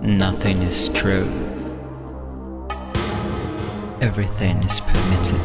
[0.00, 1.26] Nothing is true.
[4.00, 5.40] Everything is permitted.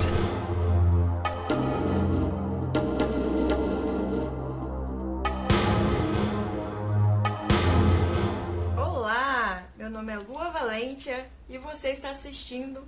[8.77, 12.83] Olá, meu nome é Lua Valentia e você está assistindo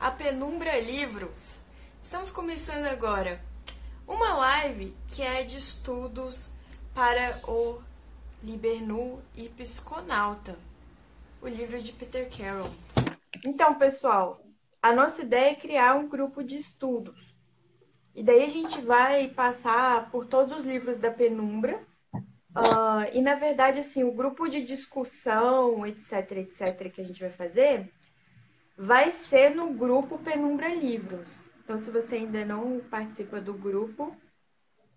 [0.00, 1.60] a Penumbra Livros.
[2.02, 3.38] Estamos começando agora
[4.08, 6.50] uma live que é de estudos
[6.94, 7.80] para o
[8.42, 10.58] Libernu e Psiconauta,
[11.42, 12.70] o livro de Peter Carroll.
[13.44, 14.40] Então, pessoal,
[14.80, 17.36] a nossa ideia é criar um grupo de estudos.
[18.14, 21.84] E daí a gente vai passar por todos os livros da Penumbra.
[22.14, 27.30] Uh, e na verdade, assim, o grupo de discussão, etc, etc, que a gente vai
[27.30, 27.90] fazer,
[28.78, 31.50] vai ser no grupo Penumbra Livros.
[31.64, 34.16] Então, se você ainda não participa do grupo,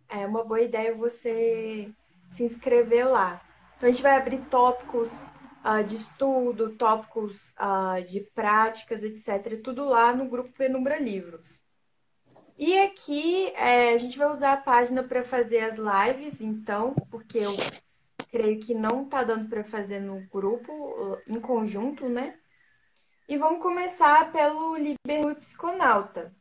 [0.08, 1.90] é uma boa ideia você
[2.30, 3.42] se inscrever lá.
[3.78, 5.26] Então, a gente vai abrir tópicos
[5.66, 9.60] uh, de estudo, tópicos uh, de práticas, etc.
[9.64, 11.64] Tudo lá no grupo Penumbra Livros.
[12.58, 17.40] E aqui é, a gente vai usar a página para fazer as lives, então, porque
[17.40, 17.54] eu
[18.32, 22.36] creio que não está dando para fazer no grupo, em conjunto, né?
[23.28, 26.34] E vamos começar pelo Liber Psiconauta,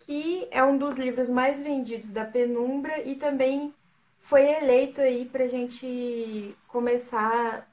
[0.00, 3.72] que é um dos livros mais vendidos da Penumbra e também
[4.18, 7.69] foi eleito aí para a gente começar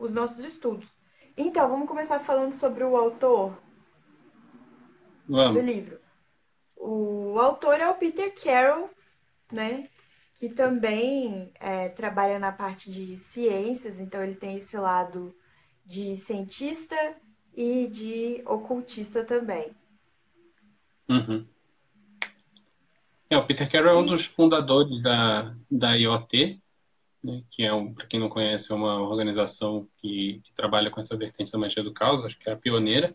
[0.00, 0.90] os nossos estudos.
[1.36, 3.56] Então, vamos começar falando sobre o autor
[5.28, 5.54] Vamos.
[5.54, 6.00] do livro.
[6.74, 8.90] O autor é o Peter Carroll,
[9.52, 9.88] né?
[10.36, 15.34] Que também é, trabalha na parte de ciências, então ele tem esse lado
[15.84, 16.96] de cientista
[17.54, 19.70] e de ocultista também.
[21.08, 21.46] Uhum.
[23.28, 26.60] É, o Peter Carroll é um dos fundadores da, da IoT,
[27.22, 31.00] né, que é, um, para quem não conhece, é uma organização que, que, trabalha com
[31.00, 33.14] essa vertente da magia do caos, acho que é a pioneira.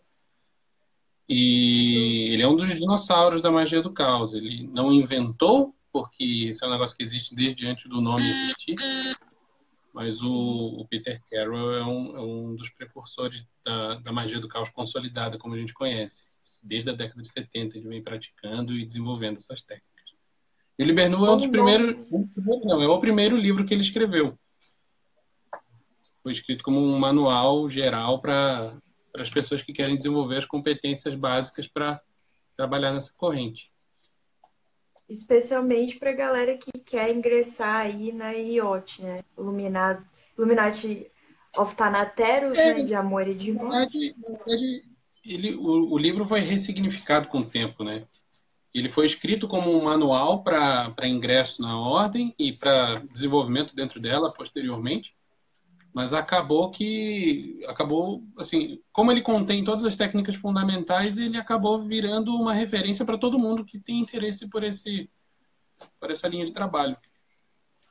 [1.28, 4.32] E ele é um dos dinossauros da magia do caos.
[4.32, 8.76] Ele não inventou, porque isso é um negócio que existe desde antes do nome existir,
[9.92, 14.46] mas o, o Peter Carroll é um, é um dos precursores da, da, magia do
[14.46, 16.28] caos consolidada, como a gente conhece.
[16.62, 19.95] Desde a década de 70 ele vem praticando e desenvolvendo essas técnicas.
[20.78, 21.96] E o Libernu é um dos primeiros.
[22.64, 24.38] Não, é o primeiro livro que ele escreveu.
[26.22, 28.76] Foi escrito como um manual geral para
[29.14, 32.00] as pessoas que querem desenvolver as competências básicas para
[32.56, 33.70] trabalhar nessa corrente.
[35.08, 39.24] Especialmente para a galera que quer ingressar aí na IOT, né?
[39.38, 41.10] Illuminati, Illuminati
[41.56, 42.82] of Thanateros, é, né?
[42.82, 44.14] De amor e de morte.
[45.24, 48.04] Ele, o, o livro foi ressignificado com o tempo, né?
[48.78, 54.30] Ele foi escrito como um manual para ingresso na ordem e para desenvolvimento dentro dela
[54.30, 55.16] posteriormente,
[55.94, 62.36] mas acabou que acabou assim, como ele contém todas as técnicas fundamentais, ele acabou virando
[62.36, 65.08] uma referência para todo mundo que tem interesse por esse
[65.98, 66.98] por essa linha de trabalho.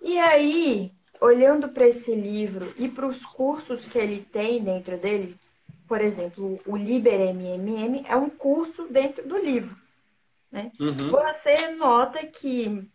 [0.04, 5.36] E aí, olhando para esse livro e para os cursos que ele tem dentro dele,
[5.88, 9.85] por exemplo, o Liber MMM é um curso dentro do livro.
[10.56, 10.72] Né?
[10.80, 11.12] Uhum.
[11.12, 12.90] Você nota que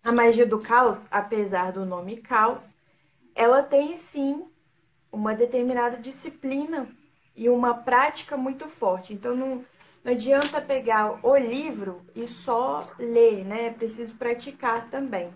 [0.00, 2.72] a magia do caos, apesar do nome caos,
[3.34, 4.46] ela tem sim
[5.10, 6.86] uma determinada disciplina
[7.34, 9.12] e uma prática muito forte.
[9.12, 9.64] Então não,
[10.04, 13.66] não adianta pegar o livro e só ler, né?
[13.66, 15.34] É preciso praticar também.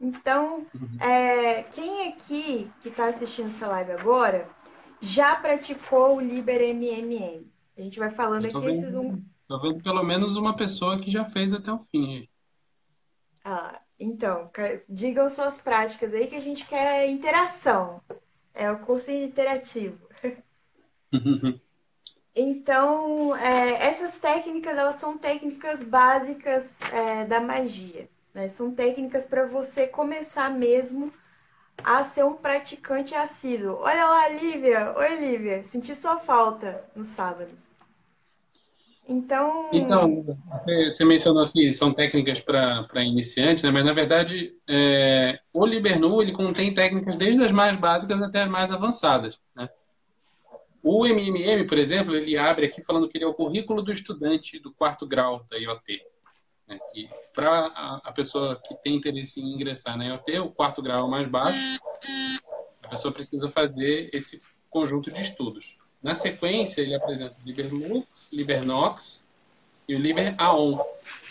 [0.00, 1.02] Então, uhum.
[1.02, 4.48] é, quem aqui que está assistindo essa live agora
[5.02, 7.46] já praticou o Liber MMM?
[7.76, 11.24] A gente vai falando aqui esses um, Tô vendo pelo menos uma pessoa que já
[11.24, 12.28] fez até o fim.
[13.42, 14.50] Ah, então,
[14.86, 18.02] digam suas práticas aí que a gente quer interação.
[18.52, 19.98] É o curso interativo.
[22.36, 28.06] então, é, essas técnicas, elas são técnicas básicas é, da magia.
[28.34, 28.50] Né?
[28.50, 31.10] São técnicas para você começar mesmo
[31.82, 33.78] a ser um praticante assíduo.
[33.80, 34.92] Olha lá, Lívia!
[34.94, 35.64] Oi, Lívia!
[35.64, 37.67] Senti sua falta no sábado.
[39.08, 39.70] Então.
[39.72, 43.70] Então, você, você mencionou que são técnicas para iniciantes, né?
[43.70, 48.50] mas na verdade é, o Libernu ele contém técnicas desde as mais básicas até as
[48.50, 49.38] mais avançadas.
[49.56, 49.66] Né?
[50.82, 54.58] O MMM, por exemplo, ele abre aqui falando que ele é o currículo do estudante
[54.58, 56.02] do quarto grau da IoT.
[56.68, 56.78] Né?
[57.34, 61.10] Para a, a, pessoa que tem interesse em ingressar na IoT, o quarto grau é
[61.10, 61.80] mais baixo,
[62.82, 65.77] a pessoa precisa fazer esse conjunto de estudos.
[66.02, 69.20] Na sequência, ele apresenta o LiberLux, LiberNox
[69.88, 70.78] e o LiberAon,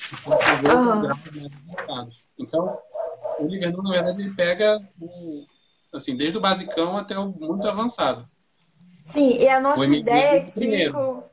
[0.09, 2.17] que são os.
[2.37, 2.77] Então,
[3.39, 5.45] o LiberNox, na verdade, ele pega o,
[5.93, 8.27] assim, desde o basicão até o muito avançado.
[9.05, 10.93] Sim, e a nossa ideia aqui primeiro.
[10.93, 11.23] com...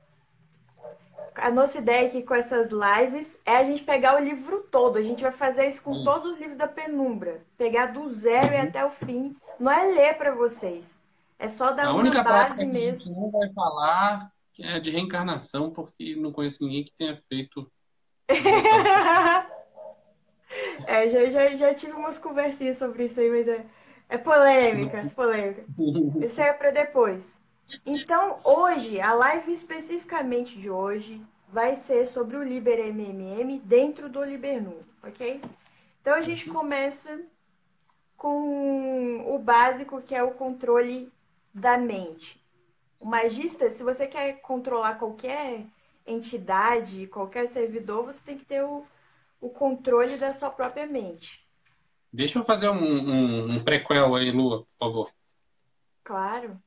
[1.35, 4.97] A nossa ideia aqui com essas lives é a gente pegar o livro todo.
[4.97, 7.43] A gente vai fazer isso com todos os livros da penumbra.
[7.59, 8.63] Pegar do zero e Uhum.
[8.63, 9.37] até o fim.
[9.59, 10.97] Não é ler para vocês.
[11.39, 13.15] É só dar A uma única base que a gente mesmo.
[13.21, 17.71] não vai falar é de reencarnação, porque não conheço ninguém que tenha feito.
[20.87, 23.65] É, já, já, já tive umas conversinhas sobre isso aí, mas é,
[24.09, 25.65] é polêmica, é polêmica.
[26.21, 27.41] Isso é para depois.
[27.85, 34.23] Então, hoje, a live especificamente de hoje vai ser sobre o Liber MMM dentro do
[34.23, 35.41] Libernu, ok?
[36.01, 37.21] Então, a gente começa
[38.17, 41.13] com o básico, que é o controle
[41.55, 42.43] da mente.
[42.99, 45.65] O magista, se você quer controlar qualquer
[46.07, 48.85] entidade, qualquer servidor, você tem que ter o,
[49.41, 51.47] o controle da sua própria mente.
[52.13, 55.11] Deixa eu fazer um, um, um prequel aí, Lua, por favor.
[56.03, 56.61] Claro.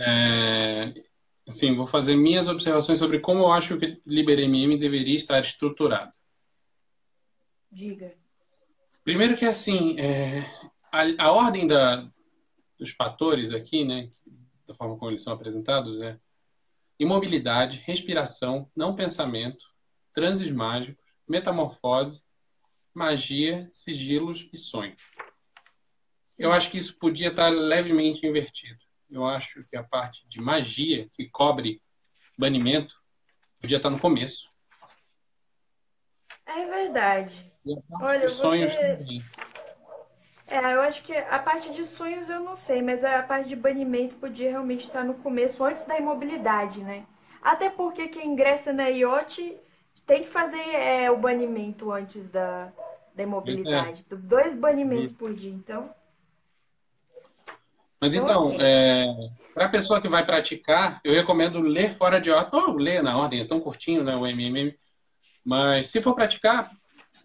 [0.00, 0.94] É,
[1.48, 6.12] assim, vou fazer minhas observações sobre como eu acho que o LiberMM deveria estar estruturado.
[7.70, 8.14] Diga.
[9.04, 10.40] Primeiro que assim, é,
[10.92, 12.08] a, a ordem da,
[12.78, 14.10] dos fatores aqui, né,
[14.66, 16.18] da forma como eles são apresentados, é
[16.98, 19.64] imobilidade, respiração, não pensamento,
[20.12, 22.22] transes mágicos, metamorfose,
[22.92, 24.96] magia, sigilos e sonho.
[26.38, 28.78] Eu acho que isso podia estar levemente invertido.
[29.10, 31.80] Eu acho que a parte de magia, que cobre
[32.36, 32.94] banimento,
[33.60, 34.48] podia estar no começo.
[36.46, 37.52] É verdade.
[38.00, 39.18] Olha, você-.
[40.50, 43.56] É, eu acho que a parte de sonhos eu não sei, mas a parte de
[43.56, 47.04] banimento podia realmente estar no começo, antes da imobilidade, né?
[47.42, 49.56] Até porque quem ingressa na IOT
[50.06, 52.72] tem que fazer é, o banimento antes da,
[53.14, 54.04] da imobilidade.
[54.10, 55.90] Dois banimentos por dia, então.
[58.00, 59.30] Mas Então, então, ok.
[59.52, 62.60] para a pessoa que vai praticar, eu recomendo ler fora de ordem.
[62.60, 64.74] Ou ler na ordem, é tão curtinho, né, o MMM.
[65.44, 66.70] Mas se for praticar,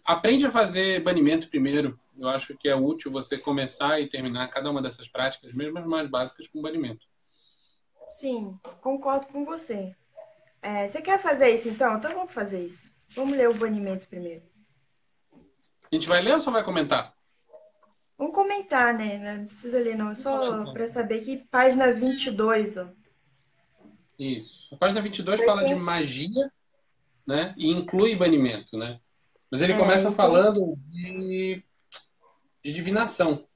[0.04, 1.98] aprende a fazer banimento primeiro.
[2.18, 5.86] Eu acho que é útil você começar e terminar cada uma dessas práticas, mesmo as
[5.86, 7.04] mais básicas, com banimento.
[8.06, 9.94] Sim, concordo com você.
[10.62, 11.96] É, você quer fazer isso então?
[11.96, 12.92] Então vamos fazer isso.
[13.14, 14.42] Vamos ler o banimento primeiro.
[15.90, 17.14] A gente vai ler ou só vai comentar?
[18.16, 19.36] Vamos comentar, né?
[19.38, 20.10] Não precisa ler, não.
[20.10, 22.88] É só para saber que página 22, ó.
[24.18, 24.72] Isso.
[24.74, 26.52] A página 22 Porque- fala de magia,
[27.26, 27.54] né?
[27.56, 29.00] E inclui banimento, né?
[29.50, 31.62] Mas ele É, começa então- falando de,
[32.64, 33.46] de divinação.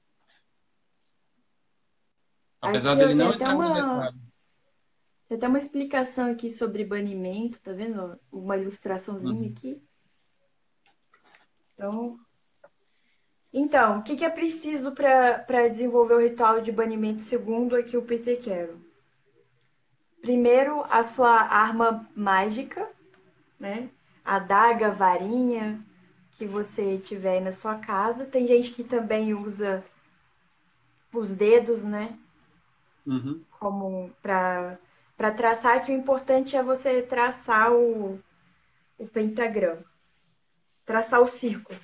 [2.61, 4.19] Apesar Aqui, dele não tem até entrar no uma- detalhe.
[5.27, 8.19] Tem até uma explicação aqui sobre banimento, tá vendo?
[8.31, 9.53] Uma ilustraçãozinha Uhum.
[9.55, 9.81] aqui.
[11.73, 12.19] Então,
[13.51, 18.03] então, o que, que é preciso para desenvolver o ritual de banimento segundo aqui o
[18.03, 18.79] Peter Carroll?
[20.21, 22.87] Primeiro, a sua arma mágica,
[23.59, 23.89] né?
[24.23, 25.83] A daga, varinha
[26.39, 28.25] que você tiver aí na sua casa.
[28.25, 29.83] Tem gente que também usa
[31.13, 32.17] os dedos, né?
[33.05, 33.43] Uhum.
[33.59, 34.77] como para
[35.17, 38.17] para traçar, que o importante é você traçar o,
[38.97, 39.83] o pentagrama,
[40.85, 41.77] traçar o círculo.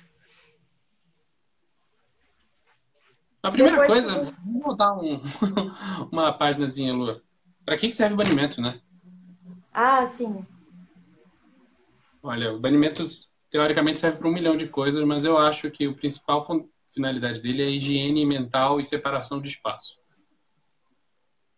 [3.42, 5.20] A primeira Depois coisa, tu- vamos botar um,
[6.10, 7.22] uma páginazinha, Lua.
[7.66, 8.80] Para que que serve o banimento, né?
[9.74, 10.46] Ah, sim.
[12.22, 13.04] Olha, o banimento
[13.56, 16.46] teoricamente serve para um milhão de coisas, mas eu acho que o principal
[16.90, 19.98] finalidade dele é a higiene mental e separação de espaço.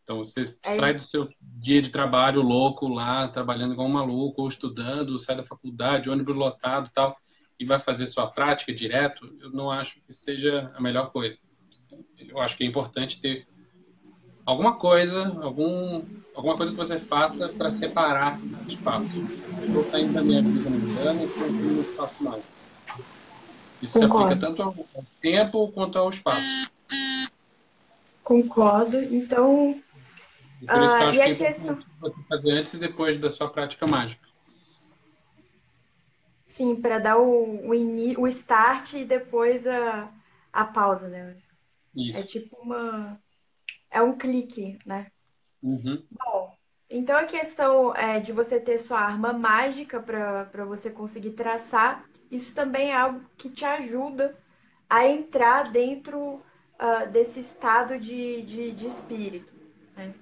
[0.05, 4.43] Então você É sai do seu dia de trabalho louco lá, trabalhando igual um maluco,
[4.43, 7.17] ou estudando, sai da faculdade, ônibus lotado e tal,
[7.59, 11.41] e vai fazer sua prática direto, eu não acho que seja a melhor coisa.
[12.17, 13.45] Eu acho que é importante ter
[14.47, 16.05] alguma coisa, algum,
[16.39, 19.11] alguma coisa que você faça para separar esse espaço.
[19.67, 22.49] Estou saindo da minha vida mundana e estou no espaço mágico.
[23.83, 24.35] Isso se Concordo.
[24.35, 26.69] aplica tanto ao tempo quanto ao espaço.
[28.23, 29.03] Concordo.
[29.03, 29.83] Então,
[30.63, 32.75] E por isso que Ah, eu acho e que a é questão- você fazer antes
[32.75, 34.29] e depois da sua prática mágica.
[36.43, 40.13] sim, para dar o, o, o start e depois a,
[40.53, 41.37] a pausa, né?
[41.95, 42.27] É Isso.
[42.29, 43.21] tipo uma.
[43.91, 45.11] É um clique, né?
[45.63, 46.03] Uhum.
[46.11, 46.55] Bom,
[46.89, 52.55] então a questão é de você ter sua arma mágica para você conseguir traçar, isso
[52.55, 54.37] também é algo que te ajuda
[54.89, 56.43] a entrar dentro
[56.79, 59.53] ah, desse estado de, de, de espírito,
[59.97, 60.15] né?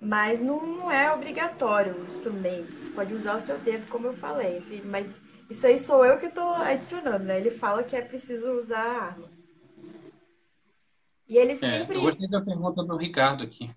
[0.00, 2.72] Mas não, não é obrigatório o instrumento.
[2.74, 4.56] Você pode usar o seu dedo, como eu falei.
[4.58, 5.14] assim, mas
[5.50, 7.38] isso aí sou eu que estou adicionando, né?
[7.38, 9.28] Ele fala que é preciso usar a arma.
[11.28, 11.96] E ele sempre.
[11.96, 13.70] É, eu gostei da pergunta do Ricardo aqui.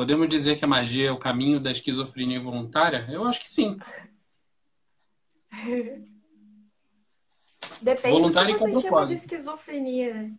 [0.00, 3.06] Podemos dizer que a magia é o caminho da esquizofrenia voluntária?
[3.10, 3.76] Eu acho que sim.
[7.82, 10.32] Depende Voluntário do que você chama de esquizofrenia, né?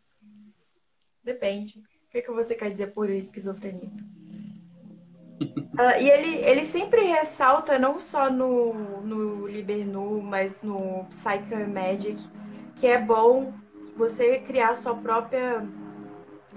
[1.24, 1.78] Depende.
[1.78, 3.92] O que, é que você quer dizer por esquizofrenia?
[5.40, 12.20] uh, e ele, ele sempre ressalta, não só no, no Libernu, mas no Psycho Magic,
[12.78, 13.54] que é bom
[13.96, 15.64] você criar sua própria,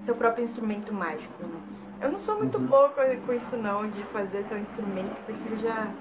[0.02, 1.46] seu próprio instrumento mágico.
[1.46, 1.83] Né?
[2.04, 2.66] Eu não sou muito uhum.
[2.66, 5.92] boa com isso não, de fazer seu instrumento, prefiro já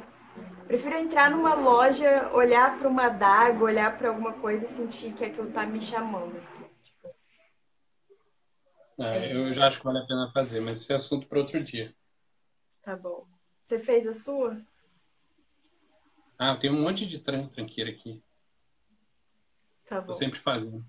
[0.67, 5.23] Prefiro entrar numa loja, olhar para uma daga, olhar para alguma coisa e sentir que
[5.23, 6.35] aquilo tá me chamando.
[6.37, 7.13] Assim, tipo.
[8.99, 11.63] é, eu já acho que vale a pena fazer, mas esse é assunto para outro
[11.63, 11.93] dia.
[12.81, 13.27] Tá bom.
[13.61, 14.59] Você fez a sua?
[16.37, 18.23] Ah, eu tenho um monte de tran tranqueira aqui.
[19.85, 20.07] Tá bom.
[20.07, 20.83] Tô sempre fazendo.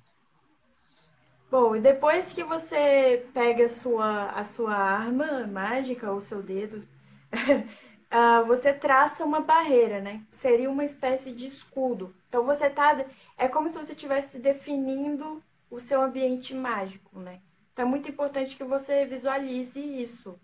[1.50, 6.86] Bom, e depois que você pega a sua, a sua arma mágica, ou seu dedo,
[7.32, 10.22] uh, você traça uma barreira, né?
[10.32, 12.14] Seria uma espécie de escudo.
[12.28, 13.04] Então você tá.
[13.36, 17.40] É como se você estivesse definindo o seu ambiente mágico, né?
[17.72, 20.38] Então é muito importante que você visualize isso.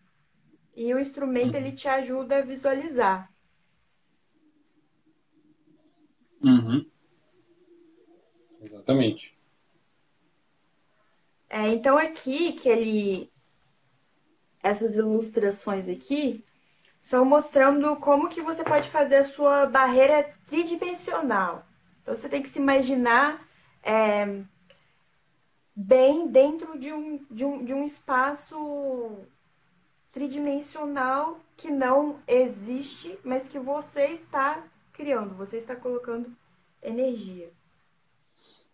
[0.77, 3.29] E o instrumento ele te ajuda a visualizar.
[6.43, 6.89] Uhum.
[8.63, 9.40] Exatamente.
[11.51, 13.33] É, então aqui que ele
[14.63, 16.45] essas ilustrações aqui
[17.01, 21.67] são mostrando como que você pode fazer a sua barreira tridimensional.
[22.03, 23.45] Então você tem que se imaginar
[23.83, 24.43] é,
[25.75, 29.27] bem dentro de um, de, um, de um espaço
[30.13, 36.31] tridimensional que não existe, mas que você está criando, você está colocando
[36.83, 37.51] energia.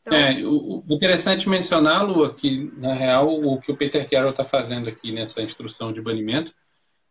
[0.07, 4.31] Então, é, o, o interessante mencionar, Lua, que na real o que o Peter Carroll
[4.31, 6.55] está fazendo aqui nessa instrução de banimento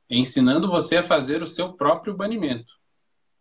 [0.09, 2.71] ensinando você a fazer o seu próprio banimento.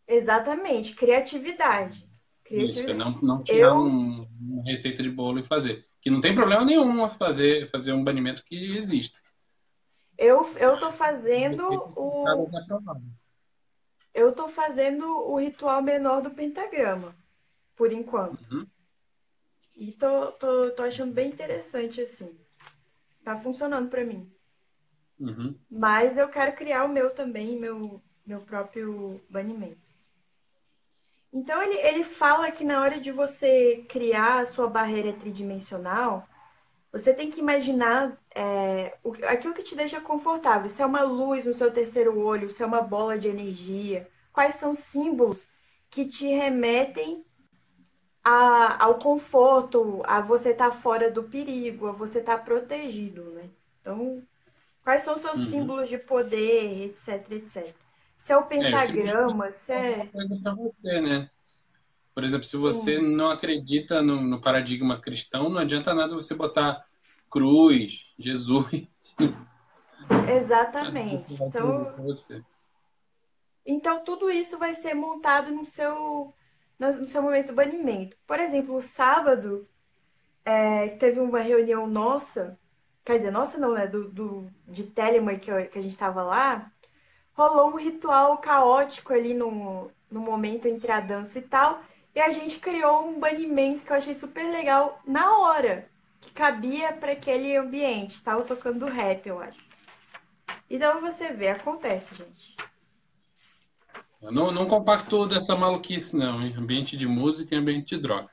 [0.07, 2.09] Exatamente, criatividade.
[2.43, 2.91] criatividade.
[2.91, 3.77] Isso, não, não tirar eu...
[3.77, 5.87] um, uma receita de bolo e fazer.
[6.01, 9.19] Que não tem problema nenhum a fazer, fazer um banimento que existe.
[10.19, 12.25] Eu, eu tô fazendo o.
[14.13, 17.17] Eu tô fazendo o ritual menor do pentagrama,
[17.75, 18.39] por enquanto.
[18.53, 18.67] Uhum.
[19.77, 22.37] E tô, tô, tô achando bem interessante, assim.
[23.25, 24.31] Tá funcionando para mim.
[25.19, 25.59] Uhum.
[25.71, 29.85] Mas eu quero criar o meu também, meu, meu próprio banimento.
[31.33, 36.29] Então ele, ele fala que na hora de você criar a sua barreira tridimensional,
[36.93, 40.71] você tem que imaginar é, o, aquilo que te deixa confortável.
[40.71, 44.55] Se é uma luz no seu terceiro olho, se é uma bola de energia, quais
[44.55, 45.45] são os símbolos
[45.91, 47.25] que te remetem
[48.25, 53.23] a, ao conforto, a você estar tá fora do perigo, a você estar tá protegido,
[53.31, 53.51] né?
[53.81, 54.23] Então,
[54.85, 55.47] Quais são seus uhum.
[55.47, 57.75] símbolos de poder, etc, etc.
[58.19, 60.07] Se é o pentagrama, é, se é.
[60.07, 61.31] Coisa para você, né?
[62.15, 63.03] Por exemplo, se você Sim.
[63.03, 66.85] não acredita no, no, paradigma cristão, não adianta nada você botar
[67.31, 68.87] cruz, Jesus.
[70.37, 71.33] Exatamente.
[71.33, 71.95] Então,
[73.65, 76.33] então tudo isso vai ser montado no seu
[76.79, 78.17] no seu momento de banimento.
[78.27, 79.63] Por exemplo, sábado
[80.45, 82.59] é, teve uma reunião nossa
[83.05, 83.87] Quer dizer, nossa, não, né?
[83.87, 86.71] Do, do, de Telemann que, que a gente tava lá,
[87.35, 91.83] rolou um ritual caótico ali no, no momento entre a dança e tal.
[92.15, 95.87] E a gente criou um banimento que eu achei super legal na hora,
[96.21, 98.23] que cabia para aquele ambiente.
[98.23, 99.63] Tava tocando rap, eu acho.
[100.71, 102.57] Então você vê, acontece, gente.
[104.25, 106.55] Eu não, não compacto dessa maluquice, não, hein?
[106.57, 108.31] Ambiente de música e ambiente de droga.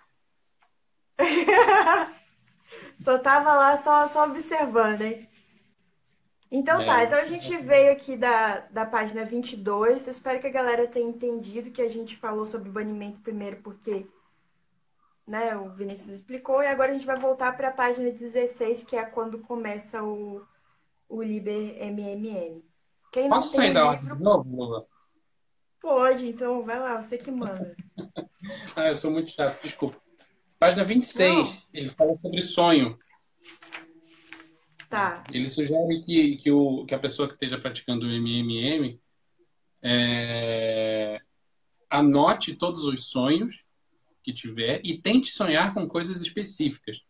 [3.04, 5.28] Só tava lá só, só observando, hein?
[6.50, 7.06] Então tá, é.
[7.06, 10.08] então a gente veio aqui da, da página 22.
[10.08, 14.08] Eu espero que a galera tenha entendido que a gente falou sobre banimento primeiro, porque
[15.28, 18.96] né, o Vinícius explicou, e agora a gente vai voltar para a página 16, que
[18.96, 20.42] é quando começa o,
[21.10, 22.64] o Liber MMM.
[23.12, 24.16] Quem não Posso sair da livro...
[24.16, 24.84] de novo, Lula?
[25.82, 27.76] Pode, então vai lá, você que manda.
[28.76, 30.00] ah, eu sou muito chato, desculpa.
[30.60, 31.54] Página 26, Não.
[31.74, 33.00] ele fala sobre sonho.
[34.88, 35.24] Tá.
[35.34, 39.00] Ele sugere que, que, o, que a pessoa que esteja praticando o MMM
[39.82, 41.20] é,
[41.90, 43.64] anote todos os sonhos
[44.22, 47.02] que tiver e tente sonhar com coisas específicas.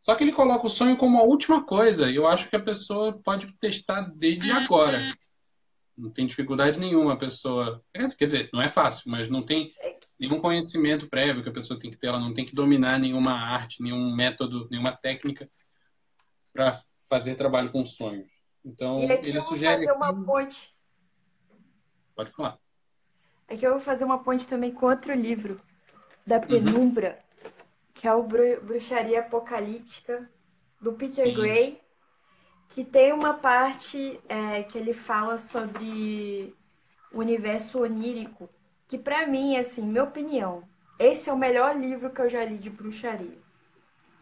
[0.00, 3.12] Só que ele coloca o sonho como a última coisa, eu acho que a pessoa
[3.22, 4.98] pode testar desde agora.
[5.96, 7.82] Não tem dificuldade nenhuma a pessoa.
[8.18, 9.72] Quer dizer, não é fácil, mas não tem
[10.18, 13.32] nenhum conhecimento prévio que a pessoa tem que ter, ela não tem que dominar nenhuma
[13.32, 15.48] arte, nenhum método, nenhuma técnica
[16.52, 18.30] para fazer trabalho com sonhos.
[18.64, 19.86] Então, e aqui ele eu vou sugere.
[19.86, 20.74] fazer uma ponte.
[22.14, 22.58] Pode falar.
[23.48, 25.60] Aqui eu vou fazer uma ponte também com outro livro
[26.26, 27.50] da Penumbra, uhum.
[27.92, 30.30] que é o Bruxaria Apocalíptica,
[30.80, 31.34] do Peter Sim.
[31.34, 31.80] Gray,
[32.70, 36.54] que tem uma parte é, que ele fala sobre
[37.12, 38.48] o universo onírico,
[38.88, 40.64] que para mim, assim, minha opinião,
[40.98, 43.38] esse é o melhor livro que eu já li de bruxaria.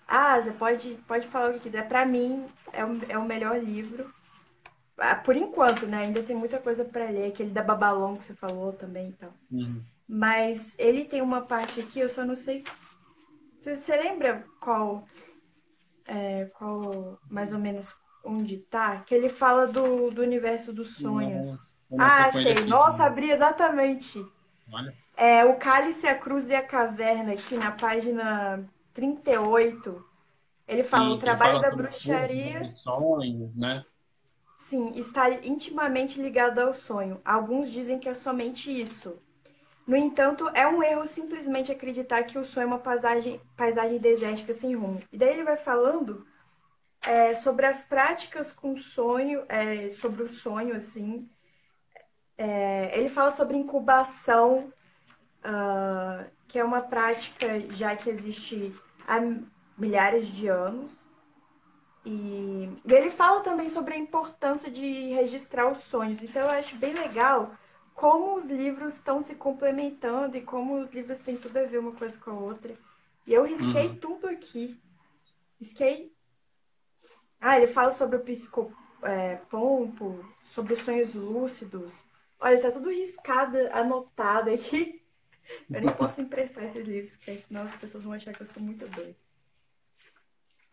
[0.06, 1.88] Ah, você pode, pode falar o que quiser.
[1.88, 4.12] Para mim, é o, é o melhor livro.
[4.98, 5.98] Ah, por enquanto, né?
[5.98, 7.28] Ainda tem muita coisa para ler.
[7.28, 9.32] Aquele da Babalon que você falou também e tal.
[9.50, 9.82] Uhum.
[10.06, 12.62] Mas ele tem uma parte aqui, eu só não sei.
[13.58, 15.06] Você, você lembra qual,
[16.04, 17.94] é, qual, mais ou menos,
[18.24, 19.00] onde tá?
[19.06, 21.48] Que ele fala do, do universo dos sonhos.
[21.98, 22.52] Ah, achei.
[22.52, 24.24] Aqui, Nossa, abri exatamente.
[24.72, 24.94] Olha.
[25.16, 28.64] É, o Cálice, a Cruz e a Caverna, aqui na página
[28.94, 30.04] 38.
[30.66, 32.64] Ele fala: Sim, o trabalho fala da bruxaria.
[32.66, 33.84] Sonhos, né?
[34.58, 37.20] Sim, está intimamente ligado ao sonho.
[37.24, 39.20] Alguns dizem que é somente isso.
[39.86, 44.54] No entanto, é um erro simplesmente acreditar que o sonho é uma paisagem, paisagem desértica
[44.54, 45.02] sem rumo.
[45.12, 46.24] E daí ele vai falando
[47.02, 51.28] é, sobre as práticas com sonho, é, sobre o sonho, assim.
[52.38, 54.72] É, ele fala sobre incubação,
[55.44, 58.74] uh, que é uma prática já que existe
[59.06, 59.18] há
[59.76, 61.02] milhares de anos.
[62.04, 66.22] E, e ele fala também sobre a importância de registrar os sonhos.
[66.22, 67.54] Então eu acho bem legal
[67.94, 71.92] como os livros estão se complementando e como os livros têm tudo a ver uma
[71.92, 72.74] coisa com a outra.
[73.26, 73.96] E eu risquei uhum.
[73.96, 74.80] tudo aqui.
[75.60, 76.12] Risquei.
[77.44, 79.40] Ah, ele fala sobre o psicopompo, é,
[80.46, 81.92] sobre os sonhos lúcidos.
[82.38, 85.02] Olha, tá tudo riscado, anotado aqui.
[85.68, 88.62] Eu nem posso emprestar esses livros, porque senão as pessoas vão achar que eu sou
[88.62, 89.16] muito doida.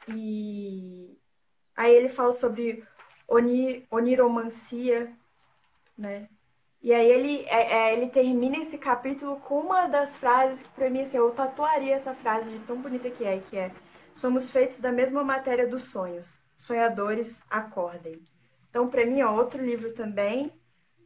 [0.09, 1.17] E
[1.75, 2.85] aí ele fala sobre
[3.27, 5.11] oni, oniromancia,
[5.97, 6.29] né?
[6.83, 10.89] E aí ele, é, é, ele termina esse capítulo com uma das frases que para
[10.89, 13.71] mim, assim, eu tatuaria essa frase de tão bonita que é, que é
[14.13, 16.39] Somos feitos da mesma matéria dos sonhos.
[16.59, 18.21] Sonhadores, acordem.
[18.69, 20.51] Então, para mim, é outro livro também,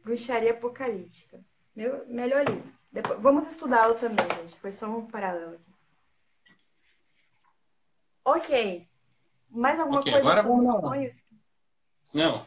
[0.02, 1.40] Bruxaria Apocalíptica.
[1.74, 2.72] Meu melhor livro.
[2.90, 4.58] Depois, vamos estudá-lo também, gente.
[4.58, 5.74] Foi só um paralelo aqui.
[8.24, 8.88] Ok.
[9.48, 11.24] Mais alguma okay, coisa sobre sonhos?
[12.12, 12.46] Não.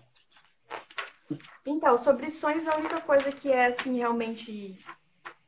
[1.66, 4.78] Então, sobre sonhos, a única coisa que é assim realmente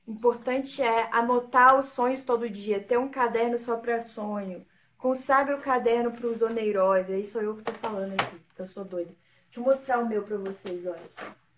[0.07, 4.61] importante é anotar os sonhos todo dia, ter um caderno só para sonho.
[4.99, 7.09] Consagra o caderno para os oneiróis.
[7.09, 9.15] Aí sou eu que tô falando aqui, que eu sou doida.
[9.45, 11.01] Deixa eu mostrar o meu para vocês, olha.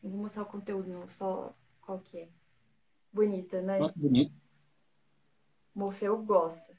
[0.01, 1.51] Não vou mostrar o conteúdo, não, só
[1.82, 2.27] qual que é.
[3.12, 3.80] Bonita, né?
[3.80, 4.32] Muito bonito.
[5.73, 6.71] Morfeu gosta.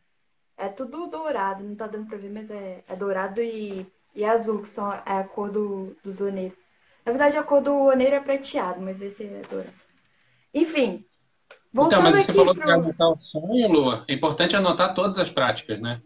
[0.57, 4.63] É tudo dourado, não tá dando pra ver, mas é, é dourado e, e azul,
[4.63, 6.57] que são, é a cor do, do zoneiro.
[7.05, 9.73] Na verdade, a cor do oneiro é prateado, mas esse é dourado.
[10.55, 11.05] Enfim.
[11.75, 12.65] Então, mas você falou pro...
[12.65, 14.05] de anotar o sonho, Lua.
[14.07, 16.01] É importante anotar todas as práticas, né?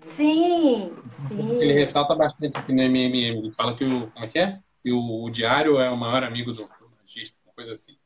[0.00, 1.60] Sim, sim.
[1.60, 3.38] Ele ressalta bastante aqui no MMM.
[3.38, 4.10] Ele fala que o.
[4.10, 4.60] Como é que é?
[4.82, 6.66] Que o, o diário é o maior amigo do,
[7.02, 7.98] magista, uma coisa assim.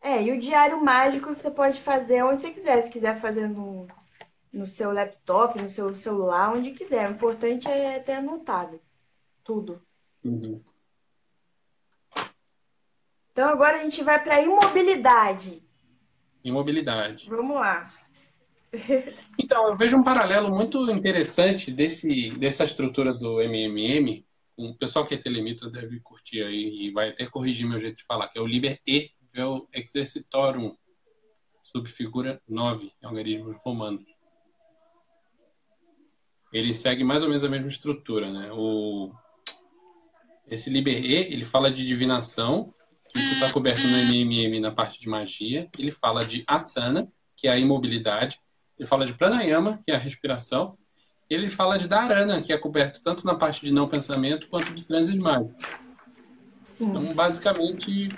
[0.00, 2.82] É, e o diário mágico você pode fazer onde você quiser.
[2.82, 3.86] Se quiser fazer no,
[4.50, 7.08] no seu laptop, no seu celular, onde quiser.
[7.08, 8.80] O importante é ter anotado
[9.44, 9.82] tudo.
[10.24, 10.62] Uhum.
[13.32, 15.62] Então agora a gente vai para imobilidade.
[16.42, 17.28] Imobilidade.
[17.28, 17.92] Vamos lá.
[19.38, 24.24] então, eu vejo um paralelo muito interessante desse, dessa estrutura do MMM.
[24.56, 28.04] O pessoal que é telemita deve curtir aí e vai até corrigir meu jeito de
[28.04, 30.76] falar, que é o Liber E é o Exercitorum,
[31.62, 34.04] subfigura 9, algarismos romanos.
[36.52, 38.50] Ele segue mais ou menos a mesma estrutura, né?
[38.52, 39.12] O,
[40.48, 42.74] esse Liber E, ele fala de divinação,
[43.08, 45.68] que está coberto no MMM na parte de magia.
[45.78, 48.40] Ele fala de asana, que é a imobilidade.
[48.80, 50.78] Ele fala de pranayama, que é a respiração.
[51.28, 54.82] Ele fala de dharana, que é coberto tanto na parte de não pensamento quanto de
[54.86, 55.66] transes mágicos.
[56.80, 58.08] Então, basicamente,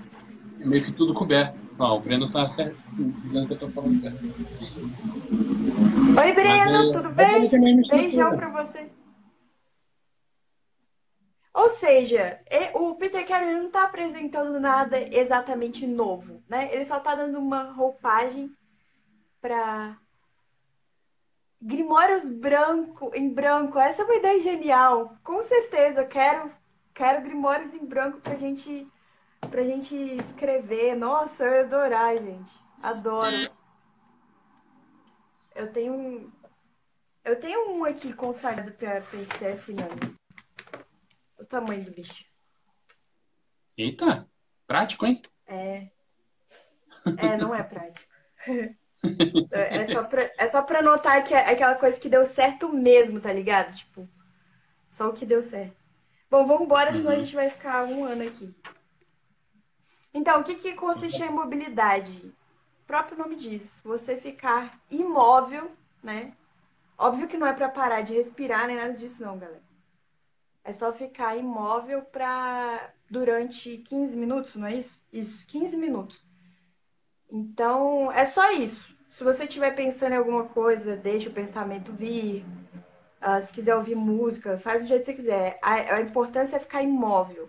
[0.61, 1.59] é meio que tudo coberto.
[1.77, 2.77] Ó, o Breno tá certo,
[3.25, 4.21] dizendo que eu tô falando certo.
[6.21, 7.51] Oi, Breno, é, tudo bem?
[7.91, 8.89] Beijão pra você.
[11.53, 12.39] Ou seja,
[12.75, 16.73] o Peter Carey não está apresentando nada exatamente novo, né?
[16.73, 18.49] Ele só está dando uma roupagem
[19.41, 19.99] para
[21.65, 23.79] Grimórios branco em branco.
[23.79, 25.17] Essa é uma ideia genial.
[25.23, 26.53] Com certeza, eu quero
[26.93, 28.91] quero Grimórios em branco pra gente
[29.49, 30.97] pra gente escrever.
[30.97, 32.53] Nossa, eu ia adorar, gente.
[32.83, 33.27] Adoro.
[35.55, 36.33] Eu tenho
[37.25, 39.89] Eu tenho um aqui consagrado pra PCF, não.
[41.39, 42.25] O tamanho do bicho.
[43.79, 44.29] Eita,
[44.67, 45.23] prático, hein?
[45.47, 45.89] É.
[47.19, 48.13] É, não é prático.
[49.51, 53.21] É só pra, é só pra notar que é aquela coisa que deu certo mesmo,
[53.21, 53.75] tá ligado?
[53.75, 54.09] Tipo,
[54.91, 55.77] só o que deu certo.
[56.31, 57.23] Bom, vamos embora, senão a Uhum.
[57.23, 58.55] gente vai ficar um ano aqui.
[60.15, 62.19] Então, o que, que consiste a imobilidade?
[62.85, 65.71] O próprio nome diz, você ficar imóvel,
[66.03, 66.33] né?
[66.99, 69.63] Óbvio que não é pra parar de respirar nem nada disso, não, galera.
[70.65, 75.01] É só ficar imóvel pra durante 15 minutos, não é isso?
[75.13, 76.21] Isso, 15 minutos.
[77.33, 78.95] Então, é só isso.
[79.11, 82.45] Se você estiver pensando em alguma coisa, deixa o pensamento vir.
[83.21, 85.59] Ah, se quiser ouvir música, faz do jeito que você quiser.
[85.63, 87.49] A, a importância é ficar imóvel.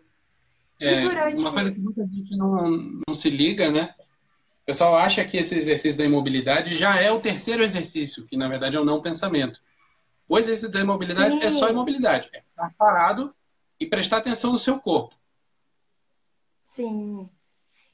[0.80, 2.70] E É, durante- uma coisa que muita gente não,
[3.08, 3.94] não se liga, né?
[4.62, 8.48] O pessoal acha que esse exercício da imobilidade já é o terceiro exercício, que na
[8.48, 9.60] verdade é o não pensamento.
[10.30, 11.44] O exercício da imobilidade Sim.
[11.44, 13.34] é só imobilidade, é ficar parado
[13.80, 15.16] e prestar atenção no seu corpo.
[16.62, 17.30] Sim.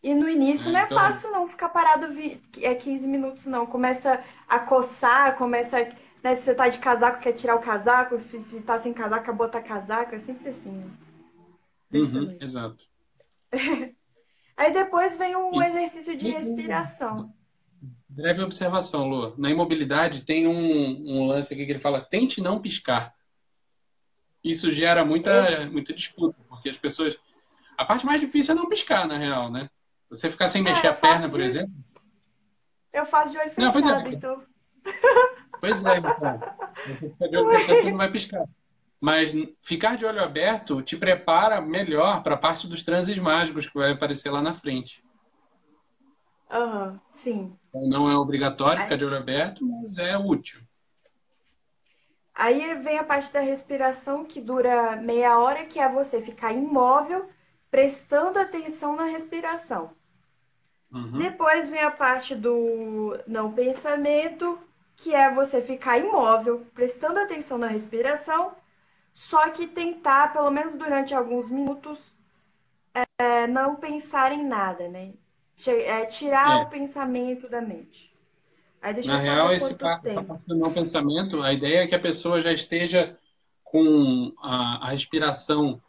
[0.02, 3.46] E no início É, não é então- fácil não ficar parado vi- é 15 minutos
[3.46, 3.66] não.
[3.66, 5.78] Começa a coçar, começa,
[6.24, 9.26] né, se você tá de casaco, quer tirar o casaco, se, se tá sem casaco,
[9.26, 10.72] quer botar casaco, é sempre assim.
[10.72, 10.90] né?
[11.92, 12.86] Uhum, exato.
[14.56, 17.34] Aí depois vem o E- exercício de respiração.
[18.08, 19.34] Breve observação, Lu.
[19.38, 20.54] Na imobilidade tem um,
[21.08, 23.14] um lance aqui que ele fala: tente não piscar.
[24.44, 27.18] Isso gera muita, muita disputa, porque as pessoas.
[27.78, 29.70] A parte mais difícil é não piscar, na real, né?
[30.10, 31.74] Você ficar sem mexer eu a perna, por de- exemplo.
[32.94, 33.90] Eu faço de olho Não, pois é.
[33.90, 34.44] fechado, então.
[35.60, 36.44] Pois é, então.
[36.86, 38.46] Você fica de olho fechado não vai piscar.
[39.02, 43.78] Mas ficar de olho aberto te prepara melhor para a parte dos transes mágicos que
[43.78, 45.04] vai aparecer lá na frente.
[46.50, 47.58] Aham, sim.
[47.70, 50.60] Então, não é obrigatório ficar de olho aberto, mas é útil.
[52.34, 57.30] Aí vem a parte da respiração que dura meia hora, que é você ficar imóvel,
[57.70, 59.94] prestando atenção na respiração.
[60.92, 61.18] Uhum.
[61.18, 64.58] Depois vem a parte do não pensamento,
[64.96, 68.54] que é você ficar imóvel, prestando atenção na respiração,
[69.14, 72.12] só que tentar, pelo menos durante alguns minutos,
[73.20, 75.14] é, não pensar em nada, né?
[75.68, 76.64] É, tirar É.
[76.64, 78.14] o pensamento da mente.
[79.06, 80.08] Na real, esse parte
[80.48, 83.18] do não pensamento, a ideia é que a pessoa já esteja
[83.62, 85.82] com a, a respiração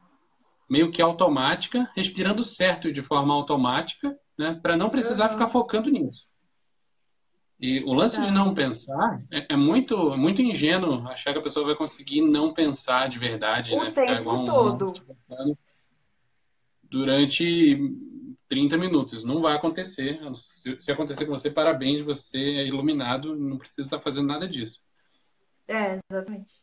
[0.68, 5.34] meio que automática, respirando certo de forma automática, né, para não precisar Aham.
[5.34, 6.26] ficar focando nisso.
[7.60, 11.66] E o lance de não pensar é, é muito, muito ingênuo achar que a pessoa
[11.66, 13.90] vai conseguir não pensar de verdade, O né?
[13.90, 14.92] Ficar tempo igual um todo.
[14.92, 15.58] pensando
[16.82, 17.78] durante
[18.48, 19.24] 30 minutos.
[19.24, 20.18] Não vai acontecer.
[20.78, 24.80] Se, acontecer com você, parabéns, você é iluminado, não precisa estar fazendo nada disso.
[25.68, 26.54] É, exatamente.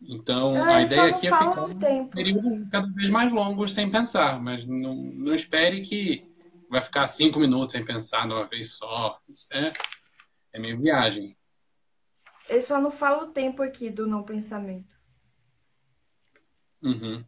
[0.00, 2.10] Então, Ah, a ideia aqui é ficar em tempo.
[2.16, 6.35] períodos cada vez mais longos sem pensar, mas não, não espere que
[6.68, 9.20] vai ficar cinco minutos sem pensar de uma vez só.
[9.52, 9.72] É,
[10.52, 11.36] é meio viagem.
[12.48, 14.94] Eu só não falo o tempo aqui do não pensamento.
[16.82, 17.24] Uhum.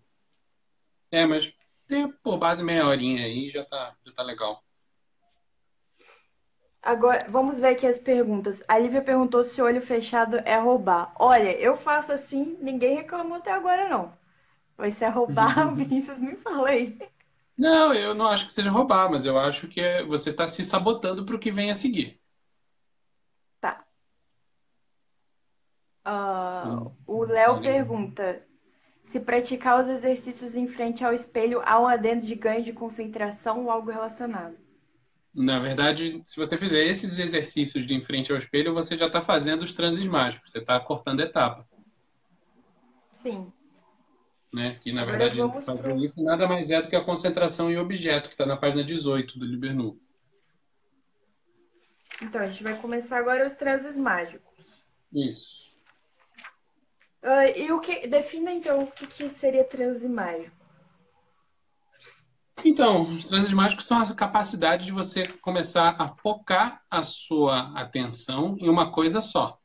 [1.11, 1.53] É, mas
[1.87, 4.63] tem por base meia horinha aí já tá, já tá legal.
[6.83, 8.63] Agora, vamos ver aqui as perguntas.
[8.69, 11.13] A Lívia perguntou se olho fechado é roubar.
[11.19, 14.17] Olha, eu faço assim, ninguém reclamou até agora, não.
[14.77, 16.97] Mas se é roubar, Vinícius, me fala aí.
[17.59, 20.65] Não, eu não acho que seja roubar, mas eu acho que é- você está se
[20.65, 22.21] sabotando para o que vem a seguir.
[23.61, 23.85] Tá.
[26.05, 26.93] Ah, Hum.
[27.07, 27.63] o Léo Olha.
[27.63, 28.43] pergunta
[29.03, 33.65] se praticar os exercícios em frente ao espelho há um adendo de ganho de concentração
[33.65, 34.57] ou algo relacionado.
[35.35, 39.21] Na verdade, se você fizer esses exercícios de em frente ao espelho, você já está
[39.21, 41.67] fazendo os transes mágicos, você está cortando etapa,
[43.13, 43.53] Sim.
[44.53, 44.79] Né?
[44.83, 47.77] Que na Agora verdade fazer pro- isso nada mais é do que a concentração em
[47.79, 50.01] objeto, que está na página 18 do Libernu.
[52.23, 54.83] Então, a gente vai começar agora os transes mágicos.
[55.13, 55.69] Isso.
[57.23, 58.07] Ah, e o que.
[58.07, 60.57] Defina então o que, que seria transe mágico.
[62.65, 68.57] Então, os transes mágicos são a capacidade de você começar a focar a sua atenção
[68.59, 69.61] em uma coisa só.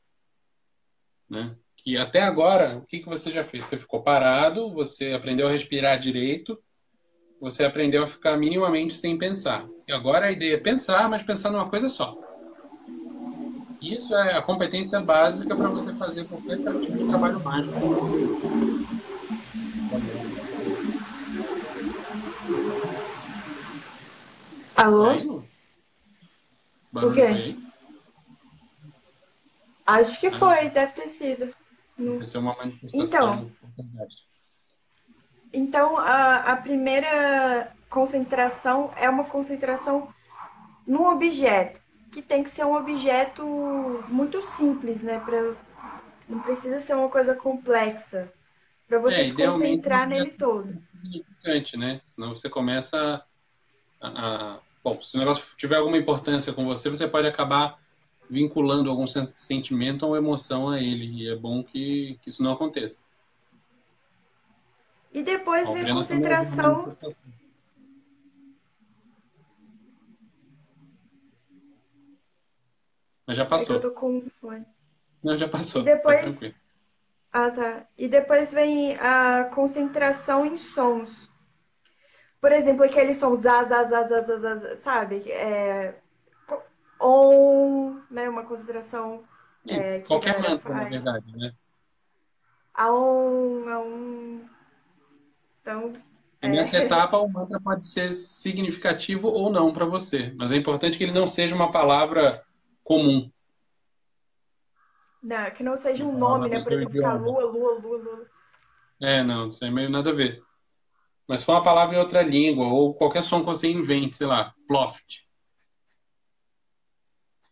[1.28, 1.56] Né?
[1.84, 3.66] Que até agora, o que, que você já fez?
[3.66, 6.58] Você ficou parado, você aprendeu a respirar direito,
[7.38, 9.68] você aprendeu a ficar minimamente sem pensar.
[9.86, 12.18] E agora a ideia é pensar, mas pensar numa coisa só.
[13.82, 17.76] Isso é a competência básica para você fazer qualquer tipo de trabalho mágico.
[24.74, 25.12] Alô?
[25.12, 25.48] Lu?
[26.94, 27.20] O quê?
[27.20, 27.58] Aí?
[29.86, 31.63] Acho que foi, deve ter sido.
[31.96, 33.50] Deve ser uma manifestação.
[33.52, 34.06] Então,
[35.52, 40.08] então a, a primeira concentração é uma concentração
[40.86, 41.80] num objeto,
[42.12, 43.44] que tem que ser um objeto
[44.08, 45.20] muito simples, né?
[45.20, 45.54] Pra,
[46.28, 48.32] não precisa ser uma coisa complexa.
[48.88, 50.78] Para você É, se concentrar nele todo.
[50.82, 52.00] significante, né?
[52.04, 53.24] Senão você começa
[54.00, 57.78] a, a- Bom, se o negócio tiver alguma importância com você, você pode acabar
[58.28, 61.06] vinculando algum sen- sentimento ou emoção a ele.
[61.22, 63.04] E é bom que, que isso não aconteça.
[65.12, 66.96] E depois vem a Breno também concentração.
[73.26, 73.80] Mas já É que eu passou.
[73.80, 74.66] tô com um fone.
[75.22, 75.82] Não, já passou.
[75.82, 76.20] E Tá depois.
[76.20, 76.54] tranquilo.
[77.32, 77.86] Ah, tá.
[77.96, 81.28] E depois vem a concentração em sons.
[82.40, 85.30] Por exemplo, aquele som zá, zá, zá, zá, zá, zá, zá, sabe?
[85.30, 86.00] É...
[87.04, 88.28] On, né?
[88.28, 89.24] Uma concentração
[89.66, 90.86] Sim, é, que a qualquer mantra, na faz.
[90.86, 91.54] verdade, né?
[92.84, 94.48] Aon, aon.
[95.60, 95.92] Então,
[96.40, 100.96] E nessa etapa, o mantra pode ser significativo ou não para você, mas é importante
[100.96, 102.44] que ele não seja uma palavra
[102.84, 103.30] comum.
[105.22, 106.60] não, que não seja um Uma nome, né?
[106.60, 108.26] Por exemplo, ficar lua, lua, lua, lua.
[109.00, 110.42] É, não, isso aí meio nada a ver.
[111.28, 114.28] Mas se for uma palavra em outra língua, ou qualquer som que você invente, sei
[114.28, 115.23] lá, ploft.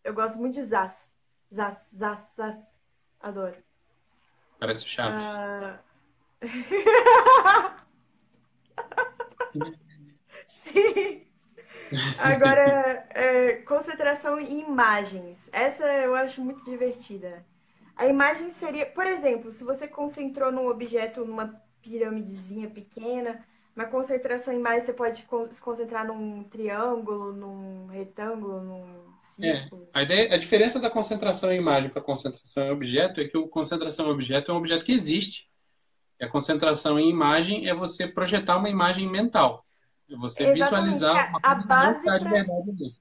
[0.03, 1.11] Eu gosto muito de zaz.
[1.53, 2.75] Zaz, zaz, zaz.
[3.19, 3.55] Adoro.
[4.59, 5.23] Parece Chaves.
[5.23, 5.79] Ah,
[10.47, 11.25] Sim.
[12.17, 15.49] Agora, é, concentração em imagens.
[15.53, 17.45] Essa eu acho muito divertida.
[17.95, 24.53] A imagem seria, por exemplo, se você concentrou num objeto, numa piramidezinha pequena, na concentração
[24.53, 29.87] em imagem você pode se concentrar num triângulo, num retângulo, num É, círculo.
[29.93, 33.47] a ideia, a diferença da concentração em imagem para concentração em objeto é que o
[33.47, 35.49] concentração em objeto é um objeto que existe.
[36.19, 39.65] E a concentração em imagem é você projetar uma imagem mental.
[40.09, 42.95] É você Exatamente, visualizar é uma a que não base está de pra- verdade.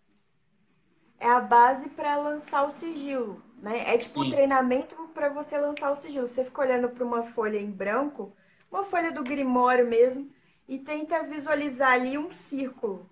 [1.19, 3.95] É a base para lançar o sigilo, né?
[3.95, 4.31] É tipo um Sim.
[4.31, 6.29] treinamento para você lançar o sigilo.
[6.29, 8.35] Você fica olhando para uma folha em branco,
[8.71, 10.29] uma folha do Grimório mesmo,
[10.73, 13.07] e tenta visualizar ali um círculo,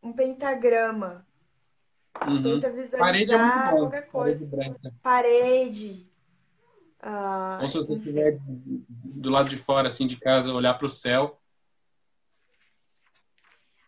[0.00, 1.26] um pentagrama.
[2.24, 2.60] Uhum.
[2.60, 3.78] Tenta Parede é muito visualizar bom.
[3.78, 4.48] qualquer coisa.
[4.48, 5.00] Parede.
[5.02, 6.12] Parede.
[7.00, 10.88] ah, Ou se você estiver do lado de fora, assim, de casa, olhar para o
[10.88, 11.40] céu.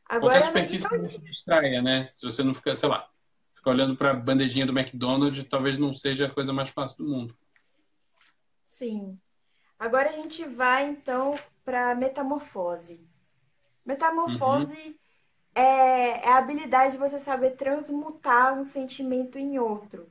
[0.08, 2.08] Agora, Qualquer superfície que não te distraia, né?
[2.10, 3.08] Se você não ficar, sei lá,
[3.54, 7.10] ficar olhando para a bandejinha do McDonald's, talvez não seja a coisa mais fácil do
[7.10, 7.38] mundo.
[8.62, 9.16] Sim.
[9.78, 13.04] Agora a gente vai então para metamorfose.
[13.84, 14.98] Metamorfose
[15.54, 20.10] é, é a habilidade de você saber transmutar um sentimento em outro.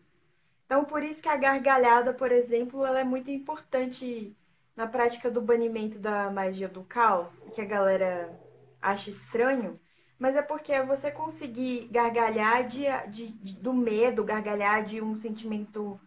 [0.65, 4.35] Então, por isso que a gargalhada, por exemplo, ela é muito importante
[4.75, 8.37] na prática do banimento da magia do caos, que a galera
[8.81, 9.79] acha estranho,
[10.19, 15.15] mas é porque é você conseguir gargalhar de, de- de- do medo, gargalhar de um
[15.15, 15.99] sentimento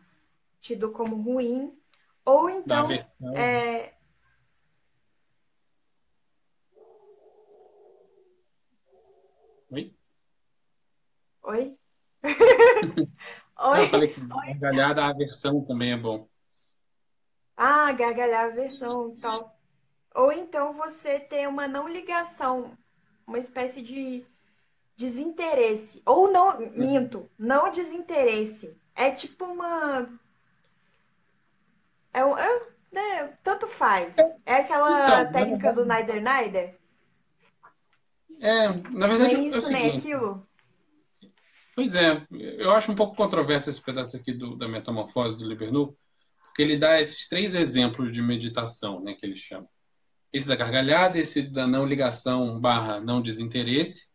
[0.61, 1.79] tido como ruim,
[2.25, 2.89] ou então
[3.35, 3.95] é,
[9.71, 9.95] Oi?
[11.49, 11.77] Oi?
[13.59, 13.85] Oi?
[13.85, 16.29] eu falei que gargalhada, a aversão também é bom.
[17.59, 19.55] Ah, gargalhar a versão e tal.
[20.15, 22.77] Ou então você tem uma não ligação,
[23.27, 24.25] uma espécie de
[24.97, 26.03] desinteresse.
[26.07, 28.77] Ou não, minto, não desinteresse.
[28.95, 30.09] É tipo uma.
[32.13, 34.37] É, um- é, né, tanto faz.
[34.45, 36.79] É aquela Então, técnica do Nider Nider?
[38.41, 40.09] É, na verdade, é Nem o isso, nem seguinte.
[40.09, 40.48] aquilo.
[41.79, 45.97] Pois é, eu acho um pouco controverso esse pedaço aqui do, da metamorfose do Libernu,
[46.47, 49.69] porque ele dá esses três exemplos de meditação, né, que ele chama.
[50.33, 54.09] Esse da gargalhada, esse da não ligação barra não desinteresse,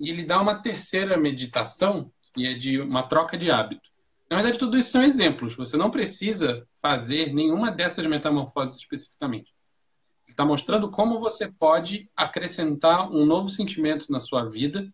[0.00, 3.90] e ele dá uma terceira meditação, que é de uma troca de hábito.
[4.30, 5.54] Na verdade, tudo isso são exemplos.
[5.54, 9.52] Você não precisa fazer nenhuma dessas metamorfoses especificamente.
[10.26, 14.90] Ele está mostrando como você pode acrescentar um novo sentimento na sua vida,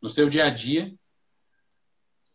[0.00, 0.94] no seu dia a dia,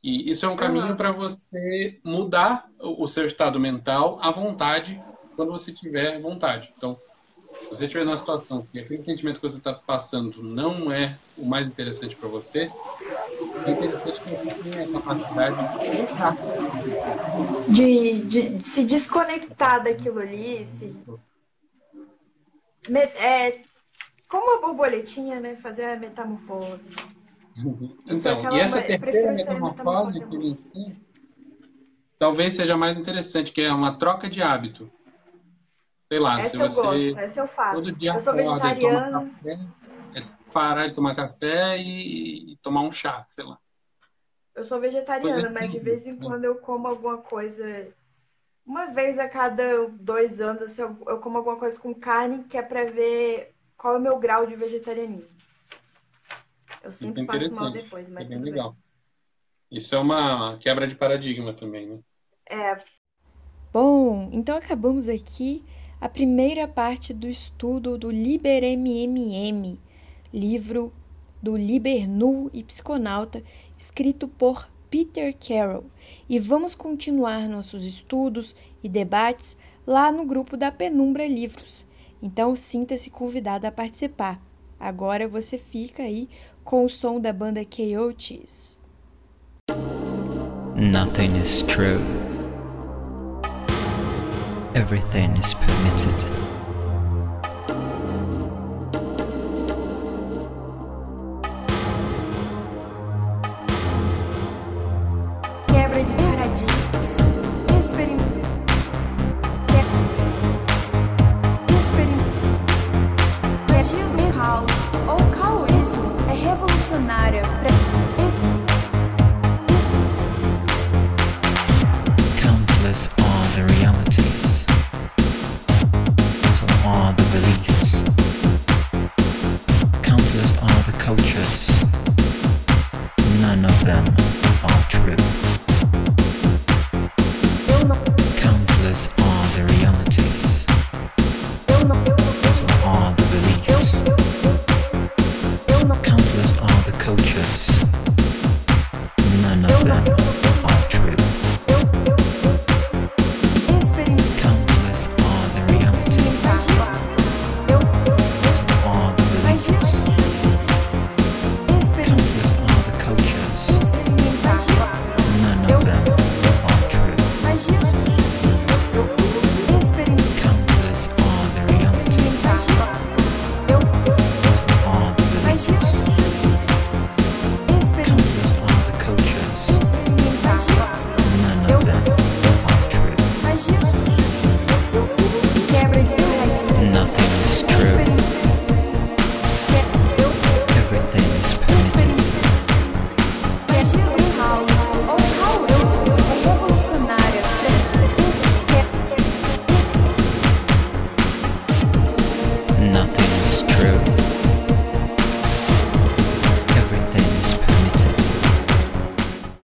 [0.01, 0.95] e isso é um caminho Uhum.
[0.95, 5.01] para você mudar o seu estado mental à vontade,
[5.35, 6.73] quando você tiver vontade.
[6.77, 6.97] Então,
[7.61, 11.45] se você estiver numa situação que aquele sentimento que você está passando não é o
[11.45, 12.69] mais interessante para você,
[13.65, 16.19] é interessante que você tenha a capacidade de.
[17.69, 20.95] De, de, se desconectar daquilo ali, se.
[23.17, 23.61] É,
[24.27, 25.55] como a borboletinha, né?
[25.57, 27.08] Fazer a metamorfose.
[28.07, 30.95] É Então, aquela e essa terceira metamorfose que ensina,
[32.17, 34.91] talvez seja mais interessante, que é uma troca de hábito.
[36.03, 37.83] Sei lá, essa se eu você gosto, essa eu faço.
[37.83, 39.59] todo dia eu sou acorda e toma café,
[40.15, 43.59] é parar de tomar café e, e tomar um chá, sei lá.
[44.55, 46.25] Eu sou vegetariana, mas de vez em né?
[46.25, 47.87] quando eu como alguma coisa.
[48.65, 52.57] Uma vez a cada dois anos assim, eu, eu como alguma coisa com carne, que
[52.57, 55.37] é pra ver qual é o meu grau de vegetarianismo.
[56.83, 58.53] Eu Isso é sempre passo mal depois, é mas bem tudo bem.
[58.53, 58.77] legal.
[59.71, 61.99] Isso é uma quebra de paradigma também, né?
[62.49, 62.83] É.
[63.71, 65.63] Bom, então acabamos aqui
[66.01, 69.79] a primeira parte do estudo do Liber MMM,
[70.33, 70.91] livro
[71.41, 73.43] do Liber Nu e Psiconauta,
[73.77, 75.85] escrito por Peter Carroll.
[76.27, 81.85] E vamos continuar nossos estudos e debates lá no grupo da Penumbra Livros.
[82.21, 84.41] Então sinta-se convidado a participar.
[84.79, 86.29] Agora você fica aí
[86.63, 88.79] com o som da banda Coyotes.
[90.75, 91.99] Nothing is true.
[94.73, 96.48] Everything is permitted.